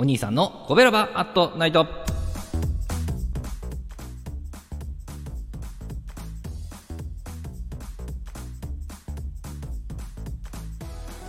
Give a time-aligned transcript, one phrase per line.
[0.00, 1.84] お兄さんのコベラバアットナイト。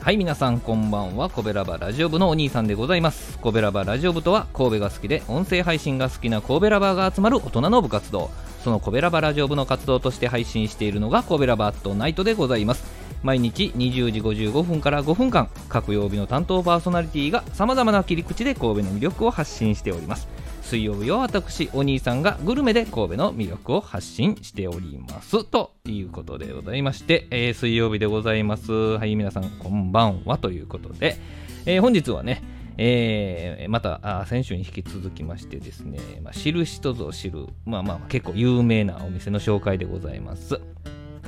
[0.00, 1.28] はい皆さんこんばんは。
[1.28, 3.38] コベラバラジオ部のお兄さんでございます。
[3.38, 8.30] コベラバラジオ部とは神戸が好きで音声配信が好きな神戸ラバーが集まる大人の部活動。
[8.62, 13.03] そのコベラバラジオ部の活動として配信しているのがコベラバアットナイトでございます。
[13.24, 20.28] 毎日20時55分から5分間各曜日の担当パーソナリティがさまざまな切り口で神戸の魅力を発信しております。
[20.60, 25.42] 水曜日は私お兄さんがグルメで神戸の魅力を発信しております。
[25.44, 28.72] ということでございまして、えー、水曜日でございます。
[28.72, 30.36] はい皆さんこんばんは。
[30.36, 31.16] ということで、
[31.64, 32.42] えー、本日はね
[32.76, 40.60] えー、また先週に引き続きましてですね、まあ、知る人ぞ知る、まあまあ結構有名なお店の紹介でございます。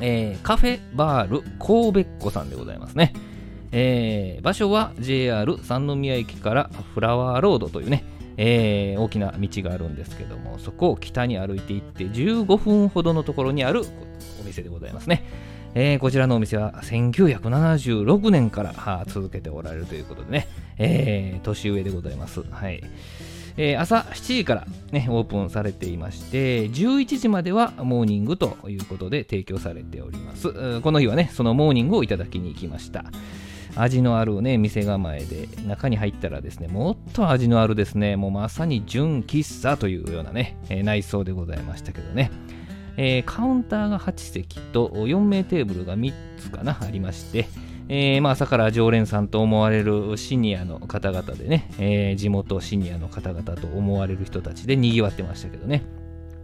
[0.00, 3.12] えー、カフェバール神戸っ子さんでございますね。
[3.72, 8.04] えー、場所は JR 三宮駅からフラワーロードというね、
[8.36, 13.82] えー、大きな道があるんですけども、そこを北に歩いていって15分ほどのところにある
[14.40, 15.24] お店でございますね。
[15.74, 20.48] えー、こちらのお店は1976年から続けておられるということでね、
[20.78, 22.42] えー、年上でございます。
[22.50, 22.82] はい。
[23.56, 30.80] えー、朝7時から、ね、オープンされていまして11時まではモーニングということで提供されております。
[30.80, 33.04] この日はねそのモーニングをいただきに行きました。
[33.78, 42.30] 味のあるね店構えで中に入ったらですねもっと味のあるですねもうまさに純喫茶というようなね、えー、内装でございましたけどね。
[42.98, 47.46] えー、カウンターが8席と4名テーブルが3つかなありまして、
[47.88, 55.84] えー、まあ、朝から常連さんと思われるシニアの方々でね、えー、地元シニアの方々と思われる人たちで賑わってましたけどね、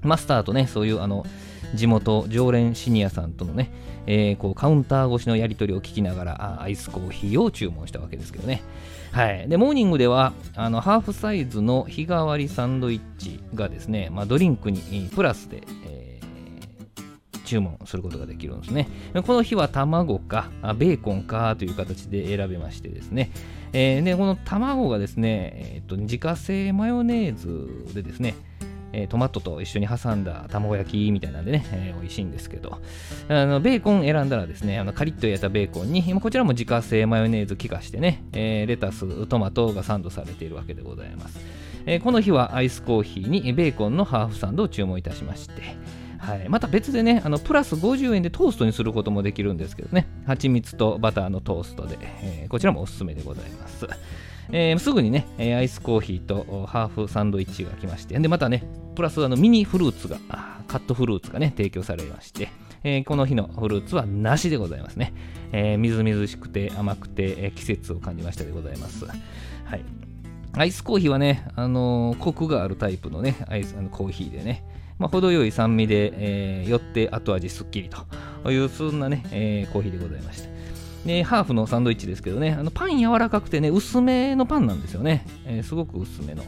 [0.02, 1.26] マスターとね、そういうあの
[1.74, 3.72] 地元常連シニアさんとのね、
[4.06, 8.62] えー、こうカウンター越しのやり取りを聞きながらアイスコーヒーを注文したわけですけどね。
[9.10, 16.11] はい、でモーニングではあのハーフサイズの日替わりサンドイッチがですね、まあ、ドリンクにプラスで、えー
[17.52, 18.88] 注文することができるんですね。
[19.26, 20.48] この日は卵か
[20.78, 23.30] ベーコンかという形で選べましてですね、
[23.74, 28.36] えー、でこの卵がですね、えーと、自家製マヨネーズでですね、
[28.94, 32.78] えトマトと一緒に挟んだ卵焼きみたいなんでね、えー、美味しいんですけど、
[33.28, 41.38] あのベーコン選んだらですね、あのカリッと焼いたベーコンに、こちらも自家製マヨネーズ効かしてね、えー、レタス、トマトがサンドされているわけでございます。
[41.84, 45.76] えー、この日はアイスコーヒーにベーコンのハーフサンドを注文いたしまして、
[46.22, 53.88] はい、また別でねあのプラス50円でトーストにすることもできるんですけどね蜂蜜とバターのトーストで、えー、こちらもおすすめでございます、
[54.52, 58.62] えー、すぐにねアイスコーヒーとハーフサンドイッチが来ましてでまたね
[58.94, 60.18] プラスあのミニフルーツが
[60.68, 62.50] カットフルーツがね提供されまして
[62.84, 65.14] えー、この日のフルーツは梨でございますね。
[65.52, 69.06] えー、みずみずしくて甘くて、えー、季節を感じましたでございます。
[69.06, 69.12] は
[69.76, 69.84] い。
[70.54, 74.64] アイスコーヒーはね、あの、コクがあるタイプのね、アイスあのコーヒーでね、
[74.98, 77.90] まあ、程よい酸味で、えー、よって後味すっきり
[78.44, 80.52] というそんなね、えー、コーヒーでございました。
[81.06, 85.26] でハーフのサンドイッチですけどね、あのパン柔らかくてね、薄めのパンなんですよね。
[85.44, 86.44] えー、すごく薄めの。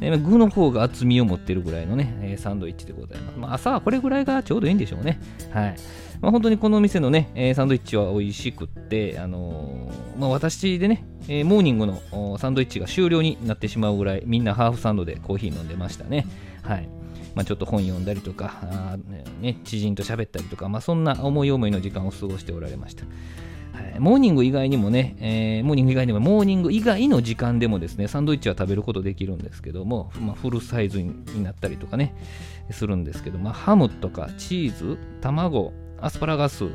[0.00, 3.38] え具の方が厚みを持ってるぐらいのね、えサンドイッチでございます。
[3.38, 5.20] まあ、朝はこれぐらいがちょうどいいんでしょうね。
[5.50, 5.76] はい。
[6.20, 16.26] まあ、本当にこの店のね、えサンドイッチは美味しくって、あの、まあ、私でね、えモーニングのサンドイッチが終了になってしまうぐらい、みんなハーフサンドでコーヒー飲んでましたね。
[16.62, 16.88] はい。
[17.34, 18.96] まあ、ちょっと本読んだりとか、あ
[19.40, 23.04] ね、知人と喋ったりとか、まあ、そんな思い思いの時間を過ごしておられました。
[23.74, 32.14] はい、モーニング以外にもね、えー、モーニング以外にも、モーニング以外の時間でもですね、サンドイッチは食べることできるんですけども、まあ、フルサイズになったりとかね、
[32.70, 36.66] するんですけど、まあ、ハムとかチーズ、卵、アスパラガス、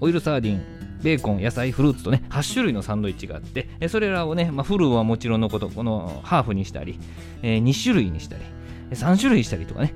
[0.00, 0.62] オイルサーディン、
[1.02, 6.98] ベーコン、野菜、フルーツとね、8種類のサンドイッチがあって、それらをね、まあ、フルはもちろんのこと、このハーフにしたり、
[7.42, 8.42] えー、2種類にしたり、
[8.94, 9.94] 3種類したりとかね、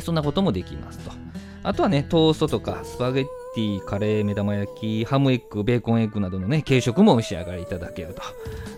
[0.00, 1.12] そんなこともできますと。
[1.62, 3.24] あとはね、トーストとかスパゲッ
[3.54, 8.22] ティ、カレー、目玉焼き、ハムエッグ、ベーコンエッグなどのね、軽食もお召し上がりいただけると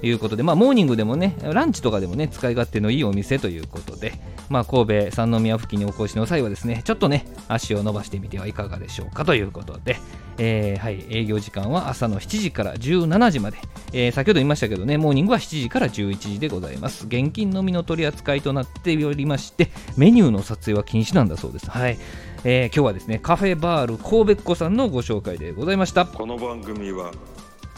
[0.06, 4.12] いうことで、まあ、モーニングでもね、ランチとかでもね、使い勝手のいいお店ということで、
[4.48, 9.96] まあ、神戸三宮付近にお越しの際はですね、ちょっとね、足を伸ばしてみてはいかがでしょうかということで、
[10.38, 13.58] えー、はい、営業時間は朝の7時から17時まで、
[13.92, 17.06] えー、先ほど言いましたけどね、モーニングは7時から11時でございます。
[17.06, 21.70] 現金のみの取り扱いとなっておりまして、メニューの撮影は禁止なんだそうです。
[21.70, 21.98] はい。
[22.46, 26.04] えー、今日はですね、カフェバール神戸っ子さんのご紹介でございました。
[26.04, 27.10] この番組は、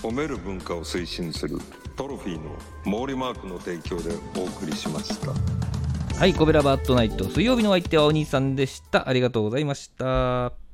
[0.03, 1.59] 褒める文化を推進する
[1.95, 2.51] トロフィーの
[2.85, 5.33] 毛利マークの提供でお送りしました。
[6.19, 9.09] はい、コベラバットナイト、水曜日の相手はお兄さんでした。
[9.09, 10.66] ありがとうございました。